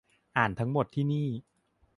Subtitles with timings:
[0.37, 1.27] อ่านทั้งหมดที่นี่